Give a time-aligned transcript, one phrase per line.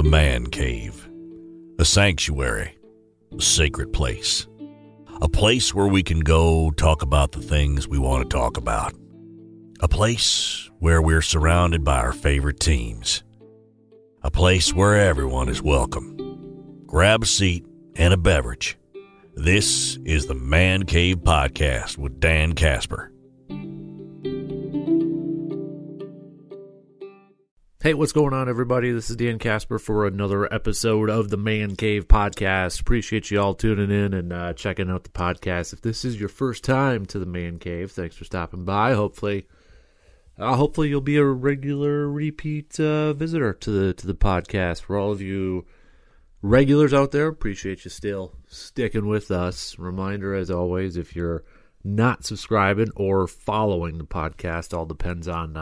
[0.00, 1.10] The Man Cave.
[1.78, 2.74] A sanctuary,
[3.36, 4.46] a sacred place.
[5.20, 8.94] A place where we can go talk about the things we want to talk about.
[9.80, 13.22] A place where we're surrounded by our favorite teams.
[14.22, 16.16] A place where everyone is welcome.
[16.86, 18.78] Grab a seat and a beverage.
[19.34, 23.09] This is the Man Cave Podcast with Dan Casper.
[27.82, 28.92] Hey, what's going on, everybody?
[28.92, 32.78] This is Dan Casper for another episode of the Man Cave Podcast.
[32.78, 35.72] Appreciate you all tuning in and uh, checking out the podcast.
[35.72, 38.92] If this is your first time to the Man Cave, thanks for stopping by.
[38.92, 39.46] Hopefully,
[40.38, 44.82] uh, hopefully you'll be a regular repeat uh, visitor to the to the podcast.
[44.82, 45.64] For all of you
[46.42, 49.78] regulars out there, appreciate you still sticking with us.
[49.78, 51.44] Reminder, as always, if you're
[51.82, 55.56] not subscribing or following the podcast, all depends on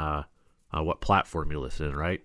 [0.76, 2.22] uh, what platform you listen, right?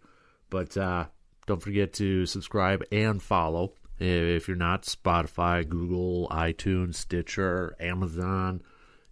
[0.50, 1.06] But uh,
[1.46, 3.74] don't forget to subscribe and follow.
[4.00, 8.62] If you're not, Spotify, Google, iTunes, Stitcher, Amazon,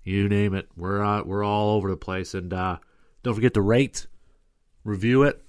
[0.04, 2.34] you name it, we're uh, we're all over the place.
[2.34, 2.78] And uh,
[3.23, 4.08] don't forget to rate,
[4.84, 5.42] review it,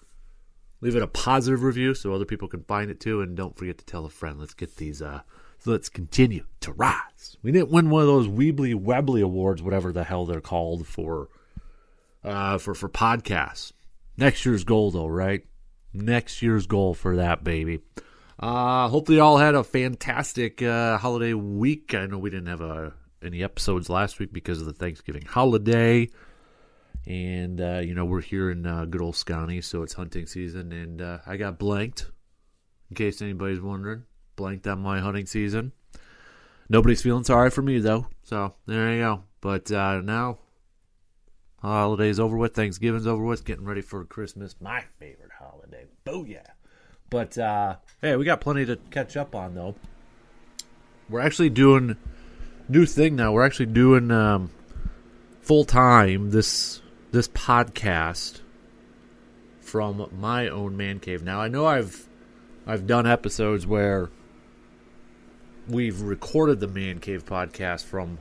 [0.80, 3.20] leave it a positive review so other people can find it too.
[3.20, 4.39] And don't forget to tell a friend.
[4.39, 5.02] Let's get these.
[5.02, 5.22] Uh,
[5.64, 7.36] let's continue to rise.
[7.42, 11.28] We didn't win one of those Weebly Webley awards, whatever the hell they're called for
[12.24, 13.72] uh, for for podcasts.
[14.16, 15.44] Next year's goal, though, right?
[15.92, 17.80] Next year's goal for that baby.
[18.38, 21.94] Uh, hopefully, you all had a fantastic uh, holiday week.
[21.94, 22.90] I know we didn't have uh,
[23.22, 26.08] any episodes last week because of the Thanksgiving holiday,
[27.06, 30.72] and uh, you know we're here in uh, good old Scotty, so it's hunting season,
[30.72, 32.10] and uh, I got blanked.
[32.90, 34.04] In case anybody's wondering,
[34.36, 35.72] blanked on my hunting season.
[36.68, 39.24] Nobody's feeling sorry for me though, so there you go.
[39.40, 40.38] But uh, now
[41.62, 45.86] Holidays over with, Thanksgiving's over with, getting ready for Christmas, my favorite holiday.
[46.05, 46.50] Booyah.
[47.08, 49.77] But uh hey, we got plenty to catch up on though.
[51.08, 51.96] We're actually doing
[52.68, 53.33] new thing now.
[53.33, 54.50] We're actually doing um
[55.40, 58.40] full time this this podcast
[59.61, 61.23] from my own man cave.
[61.23, 62.08] Now I know I've
[62.67, 64.11] I've done episodes where
[65.68, 68.18] we've recorded the man cave podcast from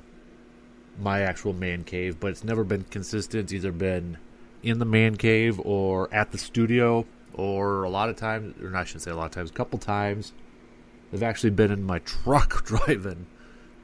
[0.99, 3.43] my actual man cave, but it's never been consistent.
[3.43, 4.17] It's either been
[4.63, 8.83] in the man cave or at the studio, or a lot of times, or I
[8.83, 10.33] shouldn't say a lot of times, a couple times,
[11.11, 13.27] they've actually been in my truck driving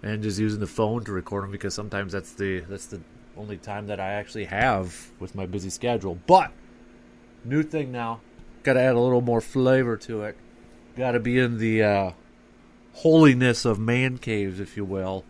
[0.03, 3.01] and just using the phone to record them because sometimes that's the that's the
[3.35, 6.17] only time that I actually have with my busy schedule.
[6.27, 6.51] But
[7.43, 8.21] new thing now,
[8.63, 10.37] got to add a little more flavor to it.
[10.95, 12.11] Got to be in the uh,
[12.93, 15.23] holiness of man caves, if you will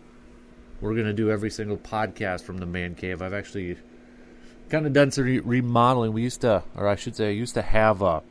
[0.80, 3.22] we're going to do every single podcast from the man cave.
[3.22, 3.76] I've actually
[4.68, 6.12] kind of done some re- remodeling.
[6.12, 8.22] We used to, or I should say, I used to have a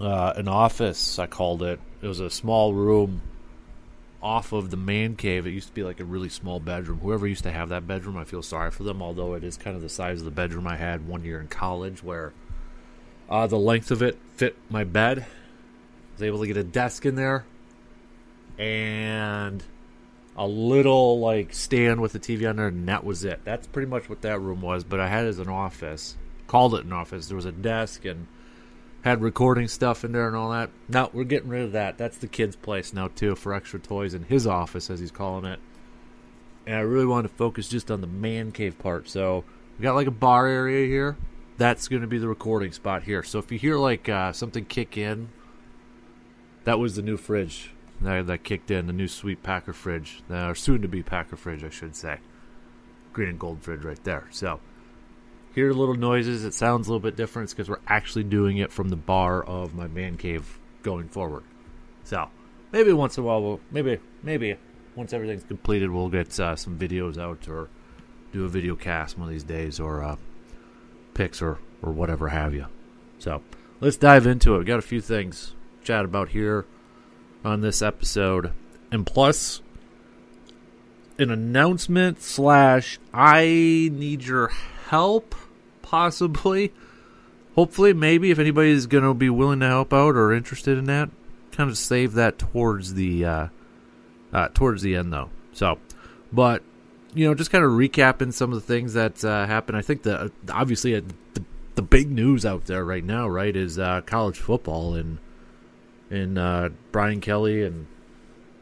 [0.00, 1.18] uh, an office.
[1.18, 1.80] I called it.
[2.02, 3.22] It was a small room
[4.22, 5.46] off of the man cave.
[5.46, 7.00] It used to be like a really small bedroom.
[7.00, 9.02] Whoever used to have that bedroom, I feel sorry for them.
[9.02, 11.48] Although it is kind of the size of the bedroom I had one year in
[11.48, 12.32] college, where
[13.28, 15.20] uh, the length of it fit my bed.
[15.20, 15.24] I
[16.14, 17.44] was able to get a desk in there,
[18.58, 19.62] and
[20.38, 23.40] a little like stand with a TV on there, and that was it.
[23.44, 24.84] That's pretty much what that room was.
[24.84, 26.16] But I had it as an office,
[26.46, 27.26] called it an office.
[27.26, 28.28] There was a desk and
[29.02, 30.70] had recording stuff in there and all that.
[30.88, 31.98] Now we're getting rid of that.
[31.98, 35.44] That's the kid's place now too for extra toys in his office, as he's calling
[35.44, 35.58] it.
[36.66, 39.08] And I really wanted to focus just on the man cave part.
[39.08, 39.44] So
[39.76, 41.16] we got like a bar area here.
[41.56, 43.24] That's going to be the recording spot here.
[43.24, 45.30] So if you hear like uh, something kick in,
[46.62, 50.54] that was the new fridge that, that kicked in the new sweet Packer fridge, or
[50.54, 52.18] soon to be Packer fridge, I should say.
[53.12, 54.26] Green and gold fridge right there.
[54.30, 54.60] So,
[55.54, 56.44] hear little noises.
[56.44, 57.50] It sounds a little bit different.
[57.50, 61.42] Because we're actually doing it from the bar of my man cave going forward.
[62.04, 62.28] So,
[62.70, 64.56] maybe once in a while, we'll, maybe, maybe
[64.94, 67.68] once everything's completed, we'll get uh, some videos out or
[68.32, 70.16] do a video cast one of these days or uh,
[71.14, 72.66] pics or, or whatever have you.
[73.18, 73.42] So,
[73.80, 74.58] let's dive into it.
[74.58, 76.66] We got a few things chat about here
[77.48, 78.52] on this episode,
[78.92, 79.62] and plus
[81.18, 84.48] an announcement slash I need your
[84.88, 85.34] help,
[85.82, 86.72] possibly.
[87.54, 91.10] Hopefully, maybe if anybody's going to be willing to help out or interested in that,
[91.50, 93.48] kind of save that towards the uh,
[94.32, 95.30] uh, towards the end though.
[95.52, 95.78] So,
[96.32, 96.62] but
[97.14, 99.76] you know, just kind of recapping some of the things that uh, happened.
[99.76, 101.00] I think the obviously uh,
[101.34, 101.42] the,
[101.74, 105.18] the big news out there right now, right, is uh, college football and
[106.10, 107.86] and uh, Brian Kelly and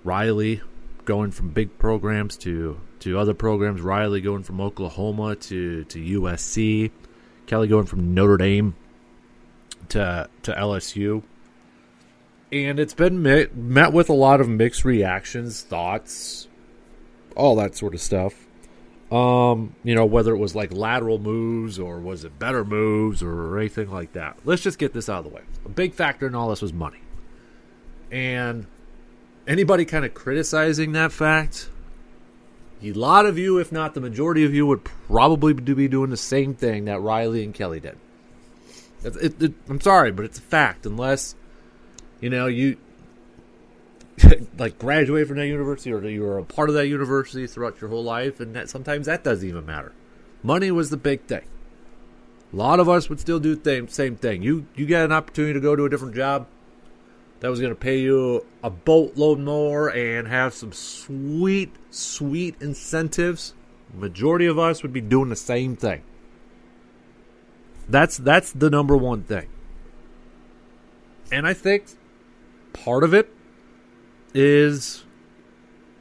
[0.05, 0.61] Riley
[1.05, 3.81] going from big programs to to other programs.
[3.81, 6.91] Riley going from Oklahoma to to USC.
[7.47, 8.75] Kelly going from Notre Dame
[9.91, 11.23] to to LSU.
[12.53, 16.49] and it's been met, with a lot of mixed reactions, thoughts,
[17.37, 18.35] all that sort of stuff.
[19.11, 23.57] Um, you know, whether it was like lateral moves or was it better moves or
[23.59, 24.37] anything like that.
[24.45, 25.43] Let's just get this out of the way.
[25.65, 26.99] A big factor in all this was money.
[28.17, 28.67] And
[29.47, 31.69] anybody kind of criticizing that fact,
[32.83, 36.17] a lot of you, if not the majority of you, would probably be doing the
[36.17, 37.99] same thing that Riley and Kelly did.
[39.05, 40.87] It, it, it, I'm sorry, but it's a fact.
[40.87, 41.35] Unless
[42.23, 42.79] you know you
[44.59, 47.91] like graduate from that university or you were a part of that university throughout your
[47.91, 49.93] whole life, and that sometimes that doesn't even matter.
[50.43, 51.45] Money was the big thing.
[52.51, 54.43] A lot of us would still do the same thing.
[54.43, 56.47] You you get an opportunity to go to a different job
[57.41, 63.55] that was going to pay you a boatload more and have some sweet sweet incentives.
[63.95, 66.03] Majority of us would be doing the same thing.
[67.89, 69.49] That's that's the number one thing.
[71.31, 71.87] And I think
[72.73, 73.33] part of it
[74.35, 75.05] is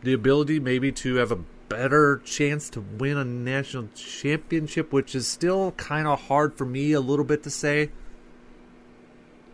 [0.03, 1.39] the ability maybe to have a
[1.69, 6.91] better chance to win a national championship, which is still kind of hard for me
[6.91, 7.91] a little bit to say.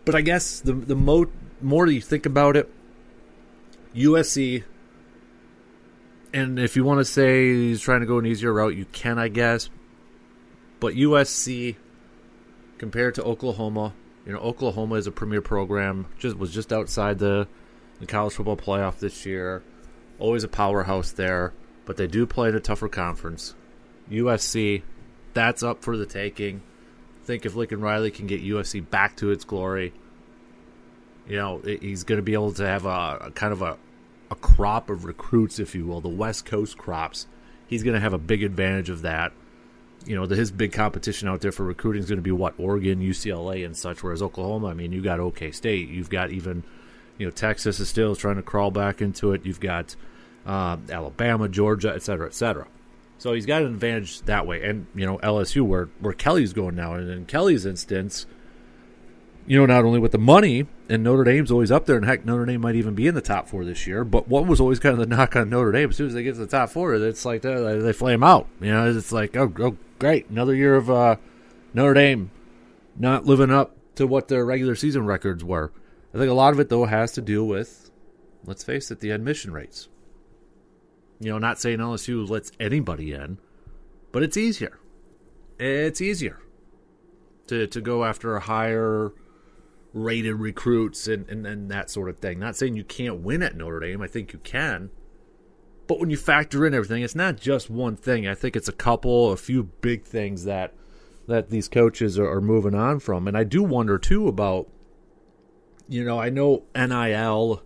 [0.04, 2.69] But I guess the the mo- more you think about it,
[3.95, 4.63] USC,
[6.33, 9.19] and if you want to say he's trying to go an easier route, you can,
[9.19, 9.69] I guess.
[10.79, 11.75] But USC
[12.77, 13.93] compared to Oklahoma,
[14.25, 16.07] you know, Oklahoma is a premier program.
[16.17, 17.47] Just was just outside the
[17.99, 19.61] the college football playoff this year.
[20.19, 21.53] Always a powerhouse there,
[21.85, 23.55] but they do play in a tougher conference.
[24.09, 24.83] USC,
[25.33, 26.61] that's up for the taking.
[27.23, 29.93] Think if Lincoln Riley can get USC back to its glory,
[31.31, 33.78] you know, he's going to be able to have a, a kind of a
[34.30, 37.25] a crop of recruits, if you will, the West Coast crops.
[37.68, 39.31] He's going to have a big advantage of that.
[40.06, 42.54] You know, the, his big competition out there for recruiting is going to be what
[42.57, 44.04] Oregon, UCLA, and such.
[44.04, 46.63] Whereas Oklahoma, I mean, you got OK State, you've got even
[47.18, 49.45] you know, Texas is still trying to crawl back into it.
[49.45, 49.95] You've got
[50.45, 52.68] uh, Alabama, Georgia, et cetera, et cetera.
[53.19, 54.63] So he's got an advantage that way.
[54.63, 56.95] And, you know, LSU, where, where Kelly's going now.
[56.95, 58.25] And in Kelly's instance,
[59.47, 62.25] you know, not only with the money, and Notre Dame's always up there, and heck,
[62.25, 64.03] Notre Dame might even be in the top four this year.
[64.03, 66.23] But what was always kind of the knock on Notre Dame, as soon as they
[66.23, 68.47] get to the top four, it's like they, they flame out.
[68.59, 71.15] You know, it's like, oh, oh great, another year of uh,
[71.73, 72.31] Notre Dame
[72.97, 75.71] not living up to what their regular season records were.
[76.13, 77.89] I think a lot of it, though, has to do with,
[78.45, 79.87] let's face it, the admission rates.
[81.19, 83.37] You know, not saying LSU lets anybody in,
[84.11, 84.79] but it's easier.
[85.59, 86.39] It's easier
[87.47, 89.13] to, to go after a higher
[89.93, 92.39] rated recruits and, and, and that sort of thing.
[92.39, 94.89] Not saying you can't win at Notre Dame, I think you can.
[95.88, 98.27] But when you factor in everything, it's not just one thing.
[98.27, 100.73] I think it's a couple, a few big things that
[101.27, 103.27] that these coaches are, are moving on from.
[103.27, 104.69] And I do wonder too about
[105.88, 107.61] you know, I know NIL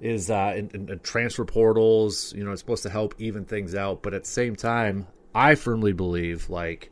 [0.00, 2.34] is uh, in, in, in transfer portals.
[2.34, 5.54] You know, it's supposed to help even things out, but at the same time, I
[5.54, 6.90] firmly believe like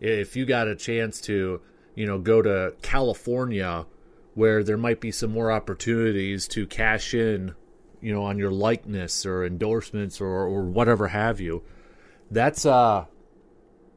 [0.00, 1.60] if you got a chance to,
[1.94, 3.86] you know, go to California
[4.34, 7.54] where there might be some more opportunities to cash in,
[8.00, 11.62] you know, on your likeness or endorsements or, or whatever have you.
[12.30, 13.04] That's uh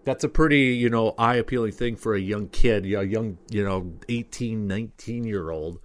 [0.03, 3.63] that's a pretty, you know, eye appealing thing for a young kid, a young, you
[3.63, 5.79] know, 18, 19 year old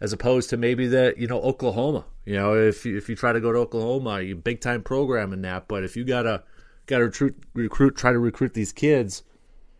[0.00, 2.04] as opposed to maybe the you know Oklahoma.
[2.24, 5.32] You know, if you, if you try to go to Oklahoma, you big time program
[5.32, 5.68] in that.
[5.68, 6.42] But if you gotta
[6.86, 9.22] gotta recruit, recruit, try to recruit these kids,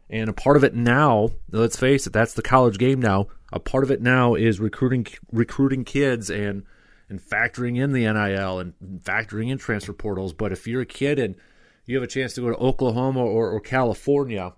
[0.08, 3.26] and a part of it now, let's face it, that's the college game now.
[3.52, 6.64] A part of it now is recruiting recruiting kids and
[7.08, 10.32] and factoring in the NIL and factoring in transfer portals.
[10.32, 11.36] But if you're a kid and
[11.84, 14.54] you have a chance to go to Oklahoma or, or California,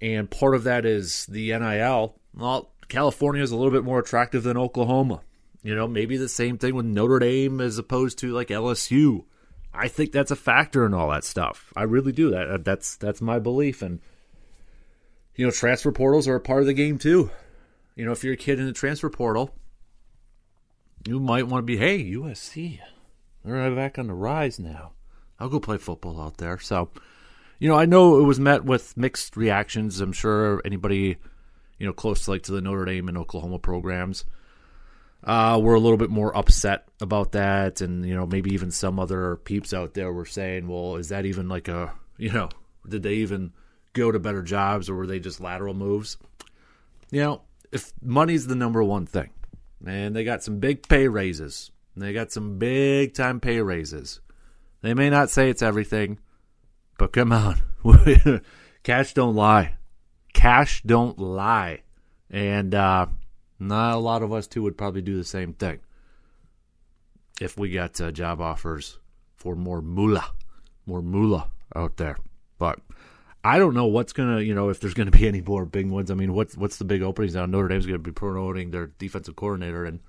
[0.00, 4.44] and part of that is the NIL, well, California is a little bit more attractive
[4.44, 5.20] than Oklahoma.
[5.62, 9.24] You know, maybe the same thing with Notre Dame as opposed to like LSU.
[9.74, 11.72] I think that's a factor in all that stuff.
[11.76, 12.30] I really do.
[12.30, 13.82] That that's that's my belief.
[13.82, 14.00] And
[15.38, 17.30] you know, transfer portals are a part of the game too.
[17.96, 19.54] You know, if you're a kid in the transfer portal,
[21.06, 22.80] you might want to be, hey, USC,
[23.42, 24.92] they're right back on the rise now.
[25.40, 26.58] I'll go play football out there.
[26.58, 26.90] So,
[27.58, 30.00] you know, I know it was met with mixed reactions.
[30.02, 31.16] I'm sure anybody
[31.78, 34.24] you know, close to like to the Notre Dame and Oklahoma programs.
[35.24, 38.98] Uh, we're a little bit more upset about that, and you know, maybe even some
[38.98, 42.48] other peeps out there were saying, "Well, is that even like a you know,
[42.88, 43.52] did they even
[43.98, 46.16] go to better jobs, or were they just lateral moves?"
[47.10, 49.30] You know, if money's the number one thing,
[49.86, 54.20] and they got some big pay raises, they got some big time pay raises.
[54.80, 56.18] They may not say it's everything,
[56.98, 57.60] but come on,
[58.82, 59.78] cash don't lie
[60.38, 61.82] cash don't lie.
[62.30, 63.06] And uh,
[63.58, 65.80] Not a lot of us too would probably do the same thing
[67.40, 68.98] if we got uh, job offers
[69.36, 70.32] for more moolah,
[70.86, 72.16] more moolah out there.
[72.58, 72.80] But
[73.48, 76.10] I don't know what's gonna, you know, if there's gonna be any more big ones.
[76.10, 77.46] I mean, what's what's the big openings now?
[77.46, 80.00] Notre Dame's gonna be promoting their defensive coordinator, and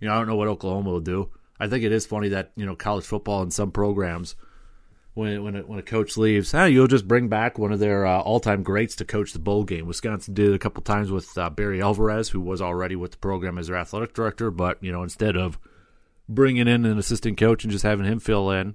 [0.00, 1.30] you know, I don't know what Oklahoma will do.
[1.60, 4.34] I think it is funny that you know college football in some programs,
[5.14, 8.06] when when a, when a coach leaves, ah, you'll just bring back one of their
[8.06, 9.86] uh, all time greats to coach the bowl game.
[9.86, 13.18] Wisconsin did it a couple times with uh, Barry Alvarez, who was already with the
[13.18, 15.60] program as their athletic director, but you know instead of
[16.28, 18.74] bringing in an assistant coach and just having him fill in,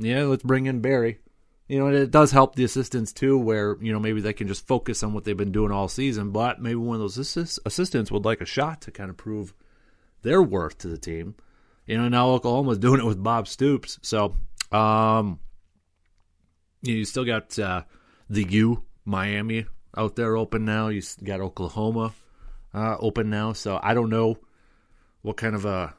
[0.00, 1.20] yeah, let's bring in Barry
[1.68, 4.66] you know, it does help the assistants too, where you know maybe they can just
[4.66, 6.30] focus on what they've been doing all season.
[6.30, 9.52] But maybe one of those assist- assistants would like a shot to kind of prove
[10.22, 11.34] their worth to the team.
[11.86, 14.36] You know, now Oklahoma's doing it with Bob Stoops, so
[14.70, 15.40] um,
[16.82, 17.82] you still got uh,
[18.30, 20.88] the U Miami out there open now.
[20.88, 22.14] You got Oklahoma
[22.72, 24.38] uh, open now, so I don't know
[25.22, 25.94] what kind of a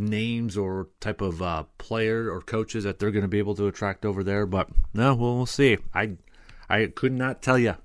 [0.00, 3.66] names or type of uh, player or coaches that they're going to be able to
[3.66, 4.46] attract over there.
[4.46, 5.78] But no, we'll, see.
[5.94, 6.16] I
[6.68, 7.76] I could not tell you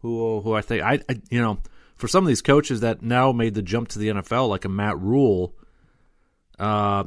[0.00, 1.58] who who I think I, I, you know
[1.96, 4.68] for some of these coaches that now made the jump to the NFL like a
[4.68, 5.54] Matt Rhule.
[6.58, 7.04] Uh,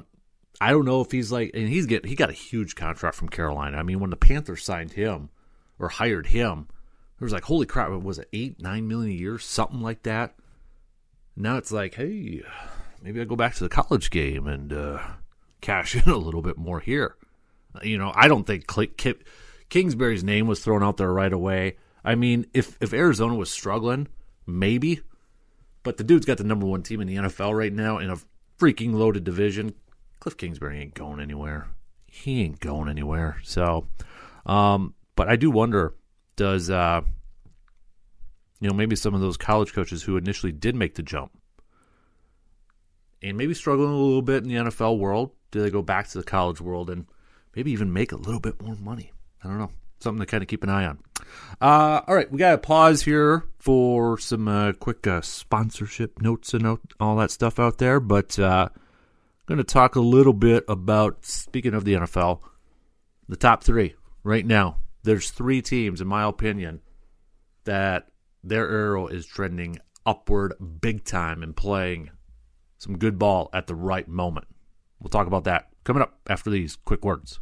[0.61, 3.29] I don't know if he's like, and he's get he got a huge contract from
[3.29, 3.77] Carolina.
[3.77, 5.29] I mean, when the Panthers signed him
[5.77, 6.67] or hired him,
[7.19, 10.35] it was like, holy crap, was it eight nine million a year, something like that.
[11.35, 12.43] Now it's like, hey,
[13.01, 14.99] maybe I go back to the college game and uh,
[15.61, 17.15] cash in a little bit more here.
[17.83, 18.65] You know, I don't think
[19.69, 21.77] Kingsbury's name was thrown out there right away.
[22.03, 24.07] I mean, if if Arizona was struggling,
[24.47, 25.01] maybe,
[25.83, 28.17] but the dude's got the number one team in the NFL right now in a
[28.57, 29.75] freaking loaded division.
[30.19, 31.67] Cliff Kingsbury ain't going anywhere.
[32.07, 33.39] He ain't going anywhere.
[33.43, 33.87] So,
[34.45, 35.93] um, but I do wonder,
[36.35, 37.01] does uh,
[38.59, 41.38] you know maybe some of those college coaches who initially did make the jump
[43.21, 46.17] and maybe struggling a little bit in the NFL world, do they go back to
[46.17, 47.05] the college world and
[47.55, 49.11] maybe even make a little bit more money?
[49.43, 49.71] I don't know.
[49.99, 50.99] Something to kind of keep an eye on.
[51.59, 56.53] Uh, all right, we got to pause here for some uh, quick uh, sponsorship notes
[56.53, 57.99] and all that stuff out there.
[57.99, 62.39] But uh, I'm going to talk a little bit about, speaking of the NFL,
[63.27, 64.77] the top three right now.
[65.03, 66.81] There's three teams, in my opinion,
[67.65, 68.07] that
[68.43, 72.09] their arrow is trending upward big time and playing
[72.79, 74.47] some good ball at the right moment.
[74.99, 77.39] We'll talk about that coming up after these quick words.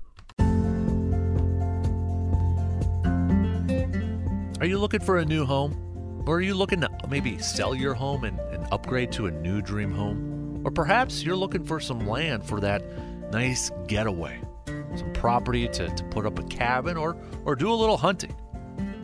[4.60, 5.84] Are you looking for a new home?
[6.27, 9.62] Or are you looking to maybe sell your home and, and upgrade to a new
[9.62, 10.62] dream home?
[10.65, 12.84] Or perhaps you're looking for some land for that
[13.32, 17.15] nice getaway, some property to, to put up a cabin or,
[17.46, 18.36] or do a little hunting.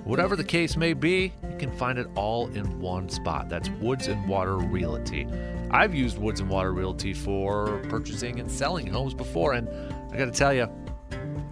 [0.04, 3.48] Whatever the case may be, you can find it all in one spot.
[3.48, 5.26] That's Woods and Water Realty.
[5.72, 9.70] I've used Woods and Water Realty for purchasing and selling homes before, and
[10.12, 10.68] I got to tell you,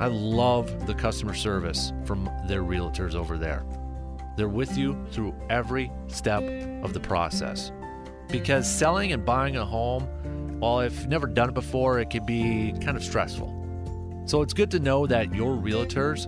[0.02, 3.64] I love the customer service from their realtors over there.
[4.36, 6.44] They're with you through every step
[6.84, 7.72] of the process.
[8.28, 12.26] Because selling and buying a home, well, if you've never done it before, it can
[12.26, 13.58] be kind of stressful.
[14.26, 16.28] So it's good to know that your realtors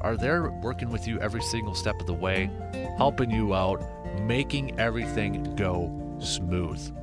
[0.00, 2.50] are there working with you every single step of the way,
[2.96, 3.82] helping you out,
[4.22, 6.94] making everything go smooth.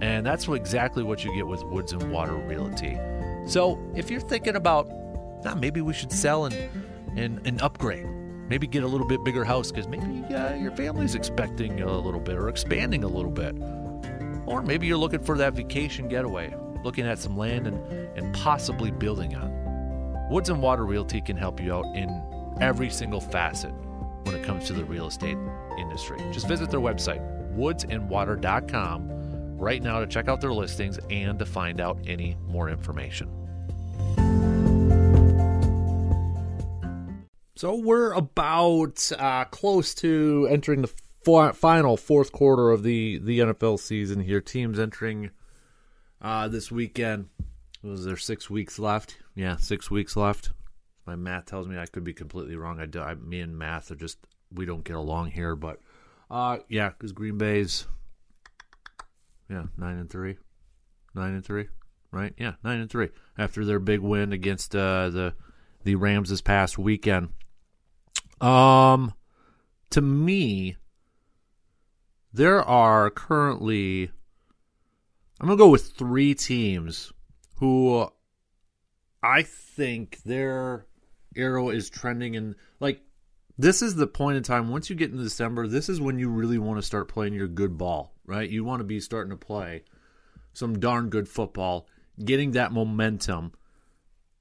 [0.00, 2.98] And that's exactly what you get with Woods and Water Realty.
[3.46, 4.90] So if you're thinking about,
[5.44, 6.54] nah, maybe we should sell and,
[7.16, 8.06] and, and upgrade,
[8.48, 12.20] maybe get a little bit bigger house because maybe uh, your family's expecting a little
[12.20, 13.54] bit or expanding a little bit.
[14.46, 17.78] Or maybe you're looking for that vacation getaway, looking at some land and,
[18.18, 19.51] and possibly building on.
[20.32, 22.08] Woods and Water Realty can help you out in
[22.58, 23.70] every single facet
[24.22, 25.36] when it comes to the real estate
[25.78, 26.16] industry.
[26.32, 27.20] Just visit their website,
[27.54, 33.28] woodsandwater.com, right now to check out their listings and to find out any more information.
[37.54, 43.78] So we're about uh, close to entering the final fourth quarter of the, the NFL
[43.78, 44.40] season here.
[44.40, 45.30] Teams entering
[46.22, 47.28] uh, this weekend.
[47.82, 49.16] Was there six weeks left?
[49.34, 50.50] Yeah, six weeks left.
[51.06, 52.80] My math tells me I could be completely wrong.
[52.80, 54.18] I, do, I me and math are just
[54.52, 55.80] we don't get along here, but
[56.30, 57.86] uh, yeah, because Green Bay's
[59.50, 60.36] yeah nine and three,
[61.14, 61.68] nine and three,
[62.12, 62.32] right?
[62.38, 65.34] Yeah, nine and three after their big win against uh, the
[65.82, 67.30] the Rams this past weekend.
[68.40, 69.12] Um,
[69.90, 70.76] to me,
[72.32, 74.10] there are currently
[75.40, 77.12] I'm gonna go with three teams
[77.62, 78.10] who
[79.22, 80.84] I think their
[81.36, 83.02] arrow is trending in like
[83.56, 86.28] this is the point in time once you get into December, this is when you
[86.28, 88.50] really want to start playing your good ball, right?
[88.50, 89.84] You want to be starting to play
[90.52, 91.86] some darn good football,
[92.24, 93.52] getting that momentum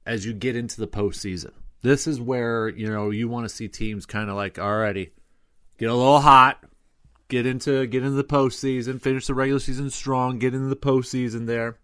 [0.03, 1.51] as you get into the postseason.
[1.83, 5.11] This is where, you know, you want to see teams kind of like, alrighty,
[5.77, 6.63] get a little hot,
[7.27, 11.45] get into get into the postseason, finish the regular season strong, get into the postseason
[11.45, 11.77] there.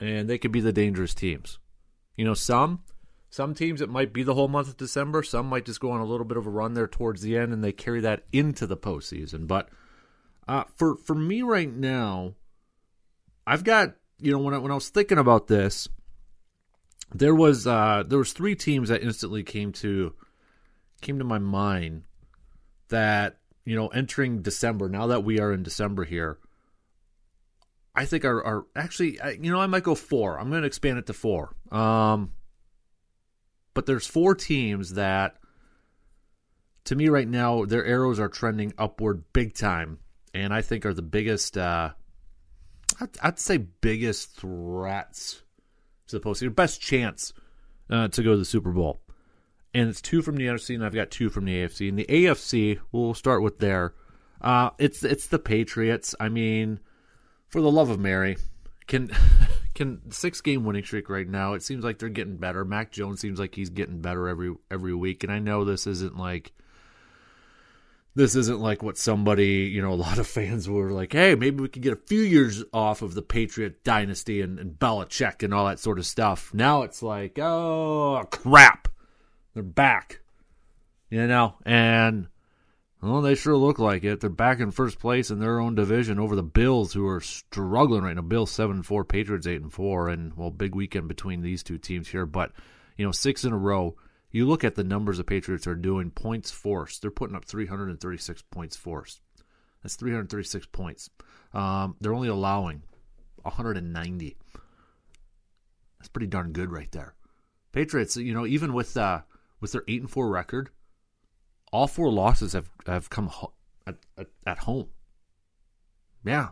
[0.00, 1.58] And they could be the dangerous teams.
[2.16, 2.82] You know, some
[3.30, 5.22] some teams it might be the whole month of December.
[5.24, 7.52] Some might just go on a little bit of a run there towards the end,
[7.52, 9.48] and they carry that into the postseason.
[9.48, 9.68] But
[10.46, 12.34] uh, for for me right now,
[13.46, 15.88] I've got you know when I, when I was thinking about this,
[17.12, 20.14] there was uh, there was three teams that instantly came to
[21.00, 22.04] came to my mind
[22.88, 24.88] that you know entering December.
[24.88, 26.38] Now that we are in December here,
[27.94, 30.38] I think are, are actually you know I might go four.
[30.38, 31.54] I'm going to expand it to four.
[31.70, 32.32] Um,
[33.72, 35.36] but there's four teams that
[36.84, 39.98] to me right now their arrows are trending upward big time,
[40.32, 41.56] and I think are the biggest.
[41.56, 41.90] Uh,
[43.00, 45.42] I'd, I'd say biggest threats
[46.08, 47.32] to the postseason, best chance
[47.90, 49.00] uh, to go to the Super Bowl.
[49.72, 51.88] And it's two from the NFC, and I've got two from the AFC.
[51.88, 53.94] And the AFC, we'll start with there.
[54.40, 56.14] Uh, it's it's the Patriots.
[56.20, 56.78] I mean,
[57.54, 58.36] for the love of Mary,
[58.88, 59.12] can
[59.76, 61.54] can six game winning streak right now?
[61.54, 62.64] It seems like they're getting better.
[62.64, 66.16] Mac Jones seems like he's getting better every every week, and I know this isn't
[66.18, 66.52] like
[68.16, 71.62] this isn't like what somebody, you know, a lot of fans were like, hey, maybe
[71.62, 75.54] we could get a few years off of the Patriot dynasty and, and Belichick and
[75.54, 76.52] all that sort of stuff.
[76.52, 78.88] Now it's like, oh, crap.
[79.54, 80.22] They're back.
[81.08, 82.26] You know, and,
[83.04, 84.20] well, they sure look like it.
[84.20, 88.02] They're back in first place in their own division over the Bills, who are struggling
[88.02, 88.22] right now.
[88.22, 91.78] Bills 7 and 4, Patriots 8 and 4, and, well, big weekend between these two
[91.78, 92.26] teams here.
[92.26, 92.52] But,
[92.96, 93.96] you know, six in a row
[94.34, 97.00] you look at the numbers the Patriots are doing points forced.
[97.00, 99.20] They're putting up 336 points forced.
[99.80, 101.08] That's 336 points.
[101.52, 102.82] Um, they're only allowing
[103.42, 104.36] 190.
[106.00, 107.14] That's pretty darn good right there.
[107.70, 109.20] Patriots, you know, even with uh,
[109.60, 110.70] with their eight and four record,
[111.74, 113.52] all four losses have have come ho-
[113.84, 114.88] at, at, at home.
[116.24, 116.50] Yeah,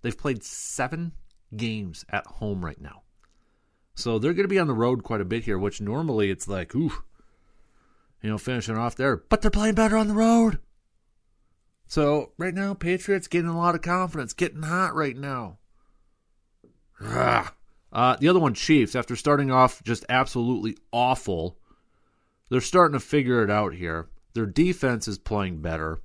[0.00, 1.12] they've played seven
[1.54, 3.02] games at home right now.
[3.94, 6.48] So they're going to be on the road quite a bit here, which normally it's
[6.48, 6.90] like, ooh,
[8.22, 9.18] you know, finishing off there.
[9.18, 10.58] But they're playing better on the road.
[11.86, 15.58] So right now, Patriots getting a lot of confidence, getting hot right now.
[17.00, 21.58] Uh, the other one, Chiefs, after starting off just absolutely awful,
[22.48, 24.08] they're starting to figure it out here.
[24.34, 26.00] Their defense is playing better.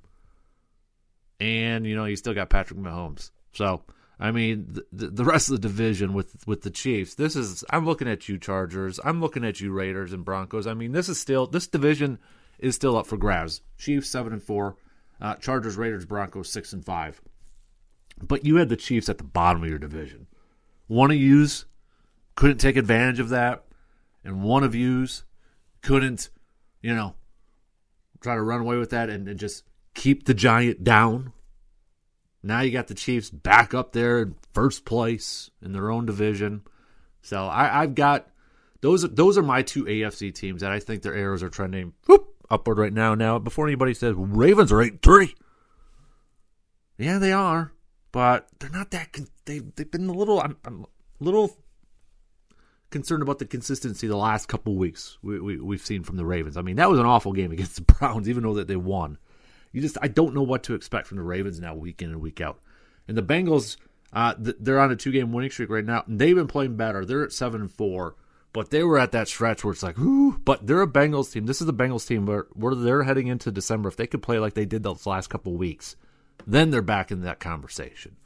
[1.38, 3.30] And, you know, you still got Patrick Mahomes.
[3.52, 3.82] So
[4.20, 7.14] I mean, the, the rest of the division with with the Chiefs.
[7.14, 9.00] This is I'm looking at you Chargers.
[9.02, 10.66] I'm looking at you Raiders and Broncos.
[10.66, 12.18] I mean, this is still this division
[12.58, 13.62] is still up for grabs.
[13.78, 14.76] Chiefs seven and four,
[15.22, 17.22] uh, Chargers, Raiders, Broncos six and five.
[18.22, 20.26] But you had the Chiefs at the bottom of your division.
[20.86, 21.64] One of yous
[22.34, 23.64] couldn't take advantage of that,
[24.22, 25.24] and one of yous
[25.80, 26.28] couldn't,
[26.82, 27.14] you know,
[28.20, 31.32] try to run away with that and, and just keep the giant down
[32.42, 36.62] now you got the Chiefs back up there in first place in their own division.
[37.22, 38.30] So I, have got
[38.80, 39.02] those.
[39.02, 42.78] Those are my two AFC teams that I think their arrows are trending whoop, upward
[42.78, 43.14] right now.
[43.14, 45.34] Now before anybody says Ravens are eight three,
[46.96, 47.72] yeah they are,
[48.10, 49.14] but they're not that.
[49.44, 50.40] They they've been a little.
[50.40, 50.86] I'm, I'm
[51.20, 51.58] a little
[52.90, 56.56] concerned about the consistency the last couple weeks we, we we've seen from the Ravens.
[56.56, 59.18] I mean that was an awful game against the Browns, even though that they won
[59.72, 62.20] you just I don't know what to expect from the Ravens now, week in and
[62.20, 62.60] week out.
[63.06, 63.76] And the Bengals,
[64.12, 67.04] uh, they're on a two game winning streak right now, and they've been playing better.
[67.04, 68.16] They're at seven and four,
[68.52, 70.38] but they were at that stretch where it's like, ooh.
[70.44, 71.46] But they're a Bengals team.
[71.46, 73.88] This is the Bengals team where, where they're heading into December.
[73.88, 75.96] If they could play like they did those last couple weeks,
[76.46, 78.16] then they're back in that conversation.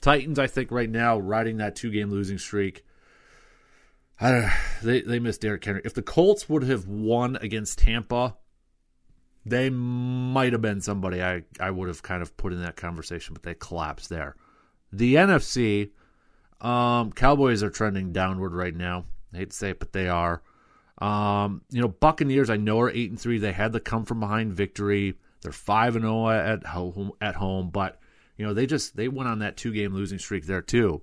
[0.00, 2.84] Titans, I think, right now riding that two game losing streak.
[4.20, 5.82] I don't know, they they missed Derrick Henry.
[5.84, 8.36] If the Colts would have won against Tampa,
[9.44, 13.34] they might have been somebody I, I would have kind of put in that conversation,
[13.34, 14.36] but they collapsed there.
[14.92, 15.90] The NFC,
[16.60, 19.06] um, Cowboys are trending downward right now.
[19.34, 20.42] I hate to say it, but they are.
[20.98, 23.38] Um, you know, Buccaneers, I know are eight and three.
[23.38, 25.14] They had the come from behind victory.
[25.40, 27.12] They're five and zero oh at home.
[27.20, 27.98] At home, but
[28.36, 31.02] you know they just they went on that two game losing streak there too.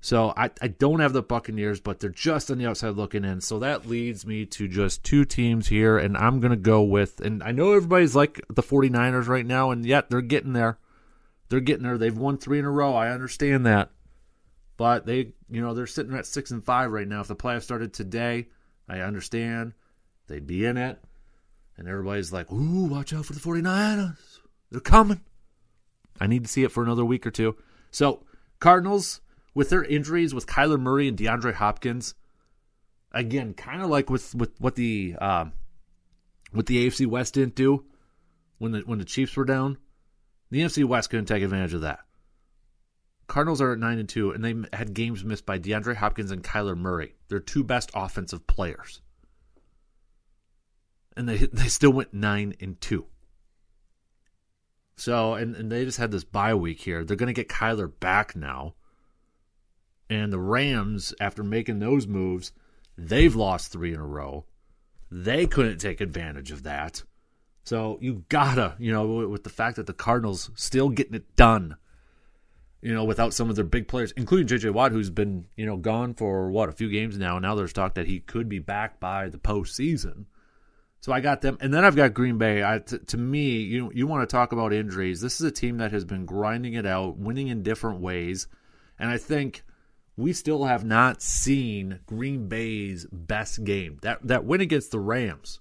[0.00, 3.40] So I, I don't have the Buccaneers, but they're just on the outside looking in.
[3.40, 7.20] So that leads me to just two teams here, and I'm going to go with,
[7.20, 10.78] and I know everybody's like the 49ers right now, and yet they're getting there.
[11.48, 11.98] They're getting there.
[11.98, 12.94] They've won three in a row.
[12.94, 13.90] I understand that.
[14.76, 17.20] But they, you know, they're sitting at six and five right now.
[17.20, 18.48] If the playoffs started today,
[18.88, 19.72] I understand
[20.26, 20.98] they'd be in it.
[21.78, 24.16] And everybody's like, ooh, watch out for the 49ers.
[24.70, 25.20] They're coming.
[26.20, 27.56] I need to see it for another week or two.
[27.90, 28.24] So,
[28.60, 29.20] Cardinals,
[29.56, 32.14] with their injuries with Kyler Murray and DeAndre Hopkins,
[33.10, 35.46] again, kind of like with, with what the uh,
[36.52, 37.86] what the AFC West didn't do
[38.58, 39.78] when the when the Chiefs were down,
[40.50, 42.00] the NFC West couldn't take advantage of that.
[43.28, 46.44] Cardinals are at nine and two, and they had games missed by DeAndre Hopkins and
[46.44, 47.14] Kyler Murray.
[47.28, 49.00] Their two best offensive players,
[51.16, 53.06] and they they still went nine and two.
[54.98, 57.04] So, and, and they just had this bye week here.
[57.04, 58.74] They're going to get Kyler back now.
[60.08, 62.52] And the Rams, after making those moves,
[62.96, 64.44] they've lost three in a row.
[65.10, 67.02] They couldn't take advantage of that.
[67.64, 71.76] So you gotta, you know, with the fact that the Cardinals still getting it done,
[72.80, 75.76] you know, without some of their big players, including JJ Watt, who's been, you know,
[75.76, 77.40] gone for what, a few games now.
[77.40, 80.26] Now there's talk that he could be back by the postseason.
[81.00, 82.64] So I got them, and then I've got Green Bay.
[82.64, 85.20] I, t- to me, you you want to talk about injuries?
[85.20, 88.48] This is a team that has been grinding it out, winning in different ways,
[88.98, 89.62] and I think
[90.16, 93.98] we still have not seen Green Bay's best game.
[94.02, 95.60] That that win against the Rams,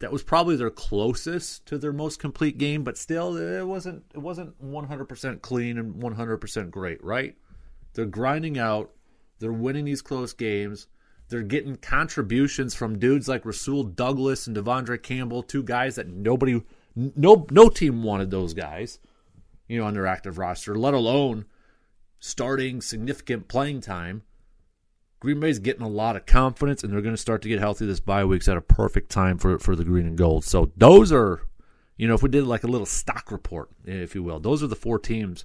[0.00, 4.18] that was probably their closest to their most complete game, but still, it wasn't it
[4.18, 7.02] wasn't 100% clean and 100% great.
[7.02, 7.36] Right?
[7.94, 8.90] They're grinding out.
[9.38, 10.86] They're winning these close games.
[11.28, 16.62] They're getting contributions from dudes like Rasul Douglas and De'Vondre Campbell, two guys that nobody,
[16.94, 18.98] no, no team wanted those guys,
[19.66, 21.46] you know, on their active roster, let alone
[22.22, 24.22] starting significant playing time.
[25.18, 27.84] Green Bay's getting a lot of confidence, and they're going to start to get healthy
[27.84, 30.44] this bye week's at a perfect time for for the green and gold.
[30.44, 31.42] So those are,
[31.96, 34.68] you know, if we did like a little stock report, if you will, those are
[34.68, 35.44] the four teams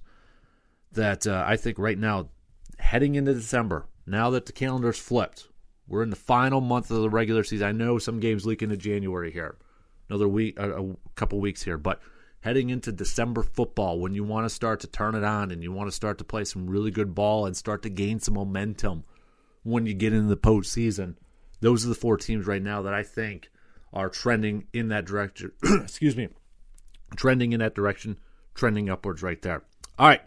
[0.91, 2.29] that uh, I think right now,
[2.77, 5.47] heading into December, now that the calendar's flipped,
[5.87, 7.67] we're in the final month of the regular season.
[7.67, 9.57] I know some games leak into January here,
[10.09, 12.01] another week, a, a couple weeks here, but
[12.41, 15.71] heading into December football, when you want to start to turn it on and you
[15.71, 19.03] want to start to play some really good ball and start to gain some momentum
[19.63, 21.15] when you get into the postseason,
[21.59, 23.49] those are the four teams right now that I think
[23.91, 25.51] are trending in that direction.
[25.63, 26.29] excuse me,
[27.15, 28.17] trending in that direction,
[28.53, 29.63] trending upwards right there.
[29.99, 30.21] All right,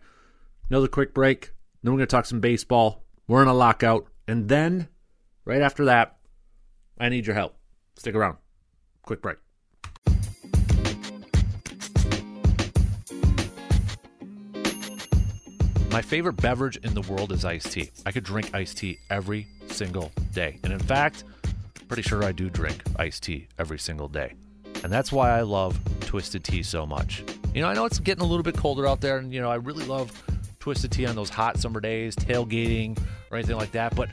[0.68, 1.52] another quick break.
[1.82, 3.04] Then we're going to talk some baseball.
[3.26, 4.88] We're in a lockout, and then
[5.44, 6.16] Right after that,
[6.98, 7.56] I need your help.
[7.96, 8.36] Stick around.
[9.02, 9.38] Quick break.
[16.00, 17.90] My favorite beverage in the world is iced tea.
[18.06, 20.58] I could drink iced tea every single day.
[20.64, 21.24] And in fact,
[21.88, 24.32] pretty sure I do drink iced tea every single day.
[24.82, 27.22] And that's why I love twisted tea so much.
[27.54, 29.50] You know, I know it's getting a little bit colder out there, and, you know,
[29.50, 30.10] I really love
[30.58, 32.98] twisted tea on those hot summer days, tailgating,
[33.30, 33.94] or anything like that.
[33.94, 34.08] But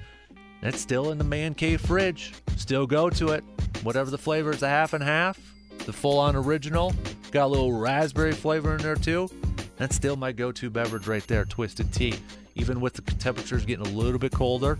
[0.63, 2.33] it's still in the man cave fridge.
[2.57, 3.45] Still go to it.
[3.83, 5.39] Whatever the flavor is, a half and half.
[5.85, 6.93] The full on original.
[7.31, 9.29] Got a little raspberry flavor in there too.
[9.77, 12.15] That's still my go to beverage right there, twisted tea.
[12.55, 14.77] Even with the temperatures getting a little bit colder.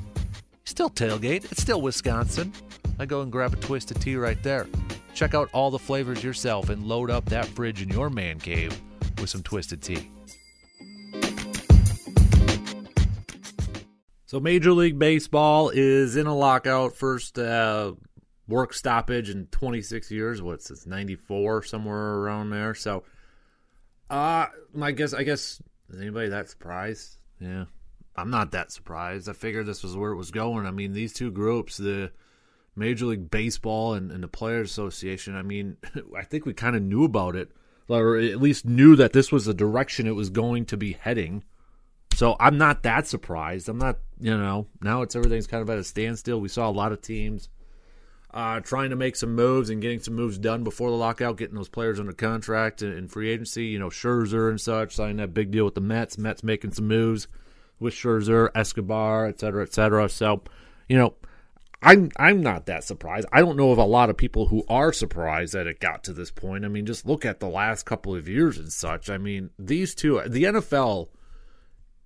[0.65, 1.51] Still tailgate.
[1.51, 2.51] It's still Wisconsin.
[2.99, 4.67] I go and grab a twisted tea right there.
[5.13, 8.79] Check out all the flavors yourself and load up that fridge in your man cave
[9.19, 10.09] with some twisted tea.
[14.25, 16.97] So Major League Baseball is in a lockout.
[16.97, 17.93] First uh,
[18.47, 20.41] work stoppage in 26 years.
[20.41, 20.85] What's this?
[20.85, 22.75] 94 somewhere around there.
[22.75, 23.03] So,
[24.09, 27.15] uh, my guess I guess is anybody that surprised?
[27.39, 27.65] Yeah,
[28.15, 29.29] I'm not that surprised.
[29.29, 30.65] I figured this was where it was going.
[30.65, 32.11] I mean, these two groups, the
[32.75, 35.35] Major League Baseball and, and the Players Association.
[35.35, 35.77] I mean,
[36.17, 37.51] I think we kind of knew about it,
[37.87, 41.43] or at least knew that this was the direction it was going to be heading.
[42.13, 43.69] So I'm not that surprised.
[43.69, 46.41] I'm not, you know, now it's everything's kind of at a standstill.
[46.41, 47.49] We saw a lot of teams
[48.33, 51.55] uh, trying to make some moves and getting some moves done before the lockout, getting
[51.55, 53.65] those players under contract and, free agency.
[53.65, 56.17] You know, Scherzer and such signing that big deal with the Mets.
[56.17, 57.27] Mets making some moves
[57.79, 60.09] with Scherzer, Escobar, et cetera, et cetera.
[60.09, 60.43] So,
[60.89, 61.15] you know,
[61.81, 63.27] I'm I'm not that surprised.
[63.31, 66.13] I don't know of a lot of people who are surprised that it got to
[66.13, 66.65] this point.
[66.65, 69.09] I mean, just look at the last couple of years and such.
[69.09, 71.09] I mean, these two, the NFL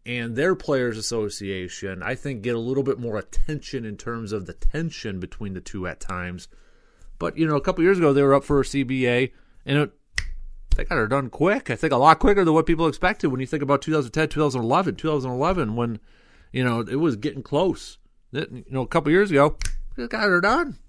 [0.05, 4.45] and their players association i think get a little bit more attention in terms of
[4.45, 6.47] the tension between the two at times.
[7.19, 9.31] But you know a couple years ago they were up for a cba
[9.65, 9.91] and it,
[10.75, 11.69] they got it done quick.
[11.69, 14.95] I think a lot quicker than what people expected when you think about 2010 2011
[14.95, 15.99] 2011 when
[16.51, 17.97] you know it was getting close.
[18.31, 19.57] You know a couple years ago
[19.95, 20.79] they got her done.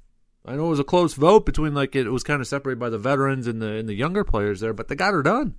[0.45, 2.91] I know it was a close vote between like it was kind of separated by
[2.91, 5.55] the veterans and the and the younger players there but they got her done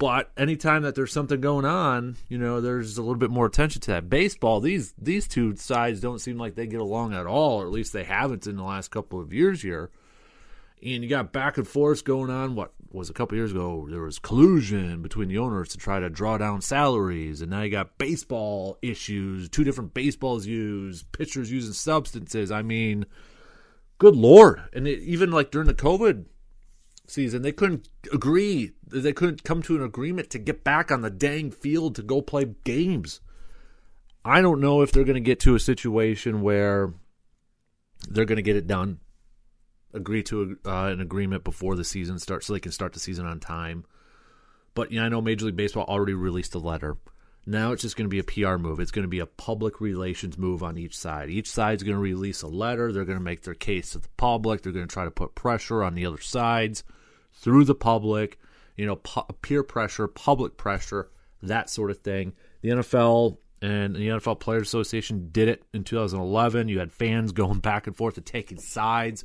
[0.00, 3.82] but anytime that there's something going on, you know, there's a little bit more attention
[3.82, 4.08] to that.
[4.08, 7.70] Baseball, these these two sides don't seem like they get along at all, or at
[7.70, 9.90] least they haven't in the last couple of years here.
[10.82, 12.54] and you got back and forth going on.
[12.54, 13.86] What was a couple years ago?
[13.90, 17.70] There was collusion between the owners to try to draw down salaries, and now you
[17.70, 19.50] got baseball issues.
[19.50, 22.50] Two different baseballs used, pitchers using substances.
[22.50, 23.04] I mean,
[23.98, 24.62] good lord!
[24.72, 26.24] And it, even like during the COVID
[27.10, 28.72] season, they couldn't agree.
[28.86, 32.22] They couldn't come to an agreement to get back on the dang field to go
[32.22, 33.20] play games.
[34.24, 36.92] I don't know if they're going to get to a situation where
[38.08, 39.00] they're going to get it done
[39.92, 43.00] agree to a, uh, an agreement before the season starts so they can start the
[43.00, 43.84] season on time.
[44.74, 46.96] But yeah, I know Major League Baseball already released a letter.
[47.46, 48.80] Now it's just going to be a PR move.
[48.80, 51.30] It's going to be a public relations move on each side.
[51.30, 52.92] Each side's going to release a letter.
[52.92, 54.62] They're going to make their case to the public.
[54.62, 56.84] They're going to try to put pressure on the other sides
[57.32, 58.38] through the public,
[58.76, 61.10] you know, pu- peer pressure, public pressure,
[61.42, 62.34] that sort of thing.
[62.62, 66.68] The NFL and the NFL Players Association did it in 2011.
[66.68, 69.24] You had fans going back and forth and taking sides.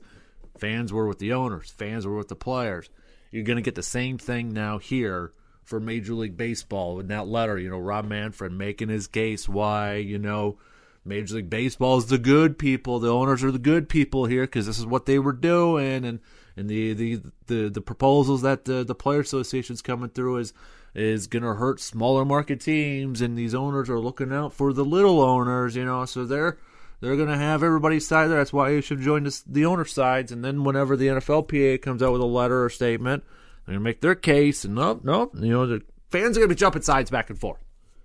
[0.57, 2.89] Fans were with the owners, fans were with the players.
[3.31, 5.33] You're going to get the same thing now here
[5.65, 7.57] for Major League Baseball in that letter.
[7.57, 10.57] You know, Rob Manfred making his case why, you know,
[11.03, 12.99] Major League Baseball is the good people.
[12.99, 16.05] The owners are the good people here because this is what they were doing.
[16.05, 16.19] And
[16.55, 20.53] and the the the, the proposals that the the player association's coming through is
[20.93, 24.85] is going to hurt smaller market teams and these owners are looking out for the
[24.85, 26.57] little owners you know so they're
[27.01, 28.37] they're going to have everybody's side there.
[28.37, 30.31] That's why you should join this, the owner sides.
[30.31, 33.23] And then whenever the NFLPA comes out with a letter or statement,
[33.65, 34.65] they're going to make their case.
[34.65, 35.33] And nope, nope.
[35.35, 37.63] You know, the fans are going to be jumping sides back and forth.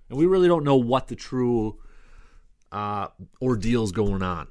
[0.09, 1.79] And we really don't know what the true
[2.71, 3.07] uh,
[3.41, 4.47] ordeal's going on.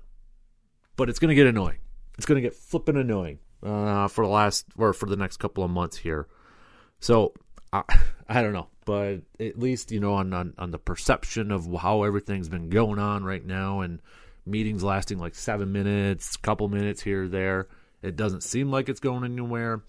[0.96, 1.78] But it's going to get annoying.
[2.16, 5.64] It's going to get flipping annoying uh, for the last or for the next couple
[5.64, 6.27] of months here.
[7.01, 7.35] So
[7.73, 7.83] I,
[8.29, 12.03] I don't know, but at least you know on, on on the perception of how
[12.03, 14.01] everything's been going on right now and
[14.46, 17.68] meetings lasting like seven minutes, couple minutes here or there.
[18.03, 19.83] It doesn't seem like it's going anywhere.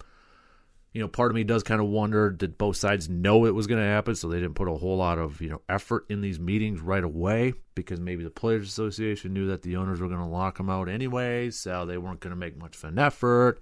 [0.94, 3.68] You know, part of me does kind of wonder did both sides know it was
[3.68, 6.22] going to happen, so they didn't put a whole lot of you know effort in
[6.22, 10.20] these meetings right away because maybe the players' association knew that the owners were going
[10.20, 13.62] to lock them out anyway, so they weren't going to make much of an effort.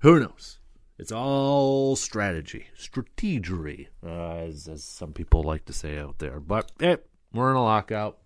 [0.00, 0.58] Who knows?
[0.98, 6.40] It's all strategy, strategery, uh, as, as some people like to say out there.
[6.40, 6.96] But hey,
[7.32, 8.18] we're in a lockout.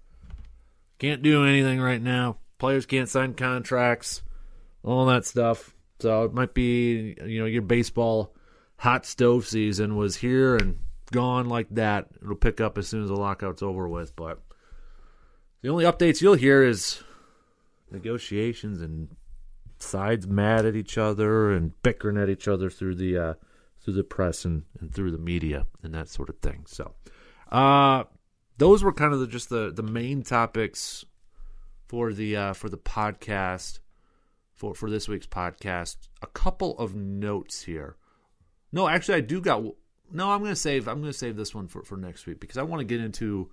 [0.99, 2.39] Can't do anything right now.
[2.59, 4.23] Players can't sign contracts,
[4.85, 5.75] all that stuff.
[6.01, 8.35] So it might be, you know, your baseball
[8.77, 10.79] hot stove season was here and
[11.13, 12.09] gone like that.
[12.23, 14.15] It'll pick up as soon as the lockout's over with.
[14.17, 14.41] But
[15.63, 17.03] the only updates you'll hear is
[17.91, 19.09] negotiations and
[19.79, 23.35] sides mad at each other and bickering at each other through the uh,
[23.83, 26.65] through the press and, and through the media and that sort of thing.
[26.67, 26.95] So,
[27.51, 28.05] uh,
[28.59, 31.05] those were kind of the, just the the main topics
[31.89, 33.81] for the uh, for the podcast
[34.61, 35.97] for for this week's podcast.
[36.21, 37.97] A couple of notes here.
[38.71, 39.65] No, actually, I do got.
[40.13, 40.87] No, I'm gonna save.
[40.87, 43.51] I'm gonna save this one for for next week because I want to get into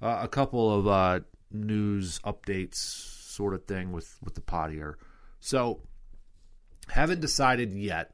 [0.00, 4.98] uh, a couple of uh, news updates, sort of thing with with the pod here.
[5.40, 5.82] So,
[6.88, 8.12] haven't decided yet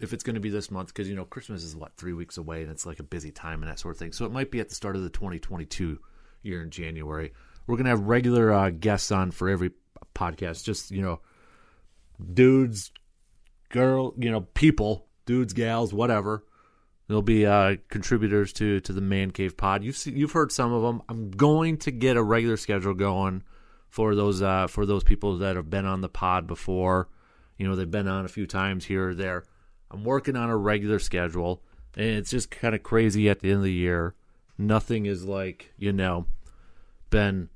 [0.00, 2.36] if it's going to be this month because you know Christmas is what three weeks
[2.36, 4.12] away and it's like a busy time and that sort of thing.
[4.12, 5.98] So it might be at the start of the 2022
[6.42, 7.32] year in January.
[7.66, 9.70] We're going to have regular uh, guests on for every
[10.14, 10.64] podcast.
[10.64, 11.20] Just you know,
[12.32, 12.92] dudes,
[13.70, 16.44] girl, you know, people, dudes, gals, whatever.
[17.06, 19.84] There'll be uh, contributors to to the Man Cave Pod.
[19.84, 21.02] You've seen, you've heard some of them.
[21.08, 23.42] I'm going to get a regular schedule going
[23.90, 27.08] for those uh, for those people that have been on the pod before.
[27.58, 29.44] You know, they've been on a few times here or there.
[29.90, 31.62] I'm working on a regular schedule,
[31.94, 34.14] and it's just kind of crazy at the end of the year.
[34.56, 36.26] Nothing is like you know
[37.10, 37.50] been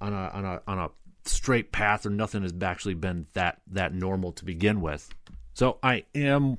[0.00, 0.88] on a on a on a
[1.30, 5.08] straight path, or nothing has actually been that that normal to begin with.
[5.54, 6.58] So I am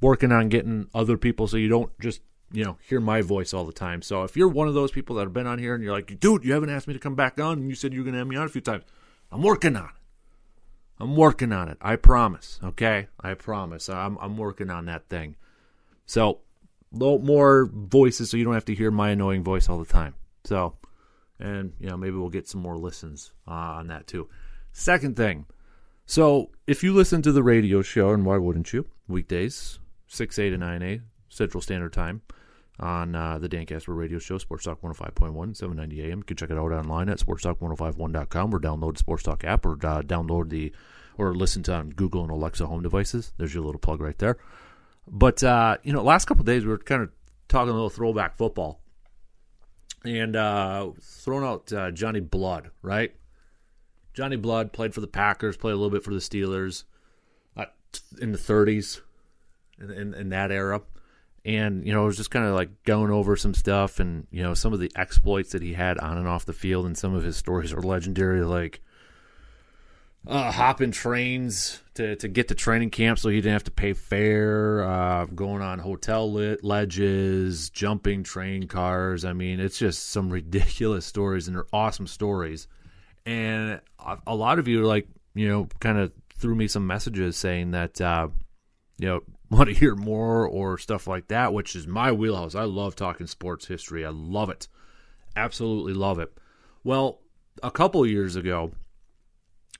[0.00, 2.20] working on getting other people, so you don't just
[2.52, 4.02] you know, hear my voice all the time.
[4.02, 6.20] So if you're one of those people that have been on here and you're like,
[6.20, 8.12] dude, you haven't asked me to come back on, and you said you are going
[8.12, 8.84] to have me on a few times,
[9.30, 9.90] I'm working on it.
[11.00, 11.78] I'm working on it.
[11.80, 12.60] I promise.
[12.62, 13.88] Okay, I promise.
[13.88, 15.34] I'm I'm working on that thing.
[16.06, 16.40] So,
[16.92, 20.14] little more voices, so you don't have to hear my annoying voice all the time.
[20.44, 20.74] So,
[21.42, 24.28] and you know, maybe we'll get some more listens uh, on that too.
[24.72, 25.46] Second thing.
[26.06, 28.86] So, if you listen to the radio show, and why wouldn't you?
[29.08, 32.22] Weekdays, six a to nine a Central Standard Time
[32.80, 36.18] on uh, the Dan Casper radio show, Sports Talk 105.1, 790 AM.
[36.18, 39.72] You can check it out online at sportstalk1051.com or download the Sports Talk app or
[39.72, 40.72] uh, download the
[41.18, 43.32] or listen to on Google and Alexa home devices.
[43.36, 44.38] There's your little plug right there.
[45.06, 47.10] But, uh, you know, last couple days we were kind of
[47.48, 48.81] talking a little throwback football
[50.04, 53.14] and uh, throwing out uh, Johnny Blood, right?
[54.14, 56.84] Johnny Blood played for the Packers, played a little bit for the Steelers.
[57.56, 57.66] Uh,
[58.20, 59.00] in the 30s,
[59.80, 60.82] in, in, in that era.
[61.44, 64.42] And, you know, I was just kind of like going over some stuff and, you
[64.42, 66.86] know, some of the exploits that he had on and off the field.
[66.86, 68.80] And some of his stories are legendary, like
[70.26, 73.92] uh, hopping trains to, to get to training camp so he didn't have to pay
[73.92, 79.24] fare, uh, going on hotel lit ledges, jumping train cars.
[79.24, 82.68] I mean, it's just some ridiculous stories and they're awesome stories.
[83.26, 83.80] And
[84.26, 88.00] a, lot of you like, you know, kind of threw me some messages saying that,
[88.00, 88.28] uh,
[88.98, 92.54] you know, want to hear more or stuff like that, which is my wheelhouse.
[92.54, 94.06] I love talking sports history.
[94.06, 94.66] I love it.
[95.36, 96.32] Absolutely love it.
[96.84, 97.20] Well,
[97.62, 98.72] a couple years ago,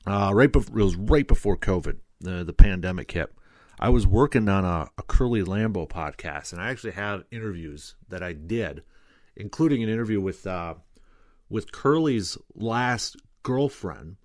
[0.07, 3.33] uh, right before, it was right before COVID, the, the pandemic hit.
[3.79, 8.23] I was working on a, a Curly Lambeau podcast, and I actually had interviews that
[8.23, 8.83] I did,
[9.37, 10.75] including an interview with uh,
[11.49, 14.17] with Curly's last girlfriend,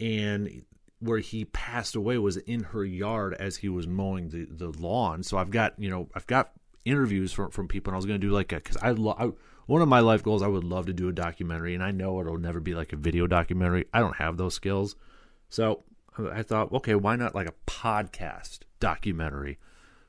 [0.00, 0.64] and
[1.00, 5.22] where he passed away was in her yard as he was mowing the, the lawn.
[5.22, 6.52] So I've got you know I've got
[6.84, 9.34] interviews from from people, and I was going to do like a because I love
[9.66, 10.42] one of my life goals.
[10.42, 12.96] I would love to do a documentary, and I know it'll never be like a
[12.96, 13.86] video documentary.
[13.92, 14.96] I don't have those skills,
[15.48, 15.84] so
[16.18, 19.58] I thought, okay, why not like a podcast documentary?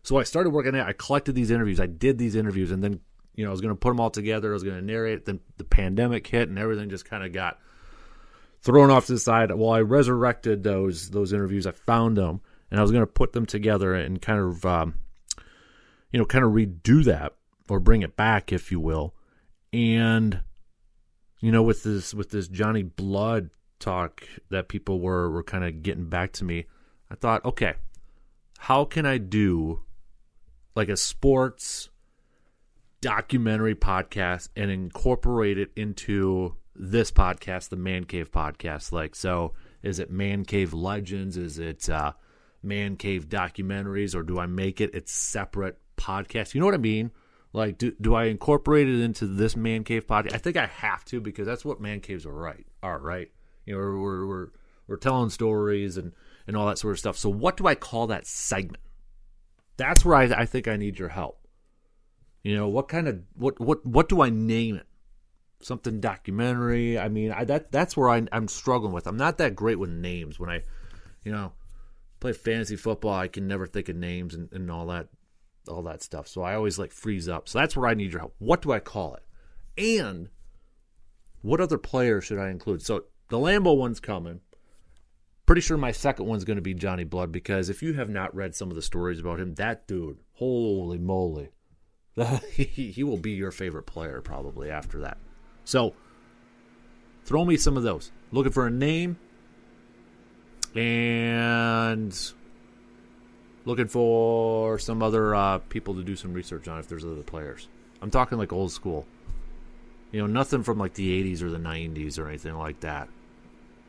[0.04, 0.86] So I started working it.
[0.86, 1.80] I collected these interviews.
[1.80, 3.00] I did these interviews, and then
[3.34, 4.52] you know I was going to put them all together.
[4.52, 5.26] I was going to narrate.
[5.26, 7.60] Then the pandemic hit, and everything just kind of got
[8.62, 9.52] thrown off to the side.
[9.52, 11.68] Well, I resurrected those those interviews.
[11.68, 14.96] I found them, and I was going to put them together and kind of, um,
[16.12, 17.34] you know, kind of redo that
[17.70, 19.14] or bring it back, if you will.
[19.76, 20.40] And
[21.42, 25.84] you know, with this with this Johnny Blood talk that people were were kind of
[25.84, 26.66] getting back to me,
[27.12, 27.74] I thought, okay,
[28.58, 29.82] how can I do
[30.76, 31.90] like a sports
[33.02, 38.92] documentary podcast and incorporate it into this podcast, the Man Cave podcast.
[38.92, 41.38] Like, so is it Man Cave Legends?
[41.38, 42.14] Is it uh,
[42.64, 44.16] Man Cave documentaries?
[44.16, 46.54] Or do I make it its separate podcast?
[46.54, 47.12] You know what I mean?
[47.56, 50.34] Like, do, do I incorporate it into this Man Cave podcast?
[50.34, 53.32] I think I have to because that's what Man Caves are right are right.
[53.66, 54.48] You know, we're we're
[54.88, 56.12] we're, telling stories and
[56.48, 57.18] and all that sort of stuff.
[57.18, 58.84] So, what do I call that segment?
[59.78, 61.48] That's where I, I think I need your help.
[62.44, 64.86] You know, what kind of what what what do I name it?
[65.62, 67.00] something documentary.
[67.00, 69.08] I mean, I, that that's where I, I'm struggling with.
[69.08, 70.40] I'm not that great with names.
[70.40, 70.62] When I,
[71.24, 71.54] you know,
[72.20, 75.08] play fantasy football, I can never think of names and, and all that,
[75.68, 76.28] all that stuff.
[76.28, 77.48] So I always like freeze up.
[77.50, 78.36] So that's where I need your help.
[78.40, 79.24] What do I call it?
[79.78, 80.30] And
[81.42, 82.82] what other player should I include?
[82.82, 84.42] So the Lambeau one's coming.
[85.46, 88.36] Pretty sure my second one's going to be Johnny Blood because if you have not
[88.36, 91.50] read some of the stories about him, that dude, holy moly,
[92.52, 95.18] he, will be your favorite player probably after that.
[95.66, 95.94] So
[97.26, 98.12] throw me some of those.
[98.32, 99.18] Looking for a name
[100.76, 102.34] and
[103.66, 107.68] looking for some other uh, people to do some research on if there's other players.
[108.02, 109.06] I'm talking like old school.
[110.12, 113.10] You know, nothing from like the 80s or the 90s or anything like that.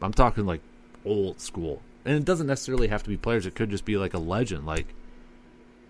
[0.01, 0.61] I'm talking like
[1.05, 1.83] old school.
[2.05, 3.47] And it doesn't necessarily have to be players.
[3.47, 4.67] It could just be like a legend.
[4.67, 4.87] Like,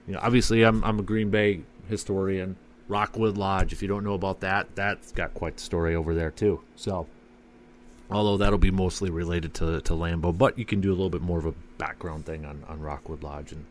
[0.06, 2.56] you know, obviously I'm I'm a Green Bay historian.
[2.88, 3.72] Rockwood Lodge.
[3.72, 6.60] If you don't know about that, that's got quite the story over there too.
[6.76, 7.06] So,
[8.10, 11.22] although that'll be mostly related to to Lambeau, but you can do a little bit
[11.22, 13.64] more of a background thing on on Rockwood Lodge and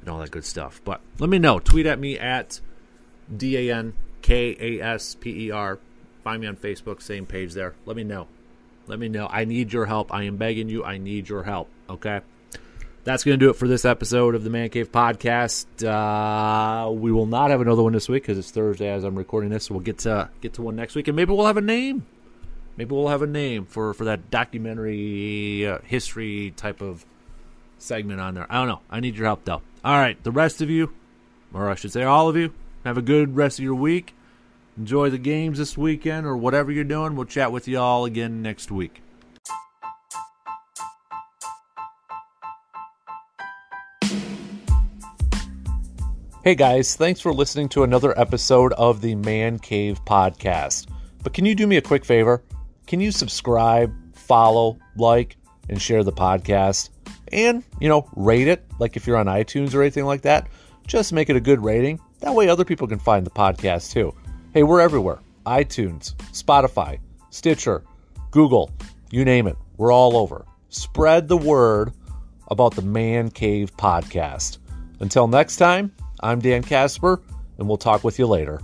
[0.00, 0.80] and all that good stuff.
[0.84, 1.58] But let me know.
[1.58, 2.60] Tweet at me at
[3.34, 5.78] D A N K A S P E R.
[6.24, 7.74] Find me on Facebook, same page there.
[7.86, 8.28] Let me know.
[8.86, 9.28] Let me know.
[9.30, 10.12] I need your help.
[10.12, 10.84] I am begging you.
[10.84, 11.68] I need your help.
[11.88, 12.20] Okay
[13.04, 15.66] that's going to do it for this episode of the Man Cave Podcast.
[15.84, 19.50] Uh, we will not have another one this week because it's Thursday as I'm recording
[19.50, 19.66] this.
[19.66, 22.06] So we'll get to get to one next week, and maybe we'll have a name.
[22.76, 27.04] Maybe we'll have a name for for that documentary uh, history type of
[27.78, 28.46] segment on there.
[28.50, 28.80] I don't know.
[28.90, 29.62] I need your help though.
[29.82, 30.92] All right, the rest of you,
[31.54, 32.52] or I should say, all of you,
[32.84, 34.14] have a good rest of your week.
[34.76, 37.16] Enjoy the games this weekend or whatever you're doing.
[37.16, 39.00] We'll chat with you all again next week.
[46.44, 50.88] Hey guys, thanks for listening to another episode of the Man Cave Podcast.
[51.22, 52.42] But can you do me a quick favor?
[52.86, 55.38] Can you subscribe, follow, like,
[55.70, 56.90] and share the podcast?
[57.32, 60.48] And, you know, rate it, like if you're on iTunes or anything like that.
[60.86, 62.00] Just make it a good rating.
[62.20, 64.14] That way other people can find the podcast too.
[64.52, 66.98] Hey, we're everywhere iTunes, Spotify,
[67.30, 67.84] Stitcher,
[68.30, 68.70] Google,
[69.10, 69.56] you name it.
[69.76, 70.44] We're all over.
[70.68, 71.92] Spread the word
[72.48, 74.58] about the Man Cave Podcast.
[75.00, 77.22] Until next time, I'm Dan Kasper,
[77.58, 78.60] and we'll talk with you later.